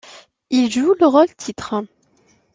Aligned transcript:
Il 0.49 0.71
joue 0.71 0.95
le 0.99 1.05
rôle-titre. 1.05 1.75